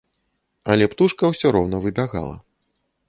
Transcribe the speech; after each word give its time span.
Але 0.75 0.87
птушка 0.93 1.23
ўсё 1.33 1.47
роўна 1.59 1.83
выбягала. 1.85 2.35